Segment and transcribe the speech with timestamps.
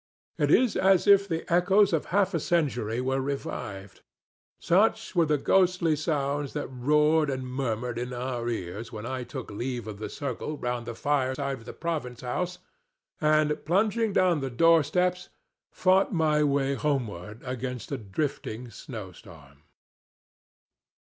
[0.39, 4.01] It is as if the echoes of half a century were revived.
[4.59, 9.51] Such were the ghostly sounds that roared and murmured in our ears when I took
[9.51, 12.57] leave of the circle round the fireside of the Province House
[13.19, 15.29] and, plunging down the doorsteps,
[15.71, 19.61] fought my way homeward against a drifting snow storm.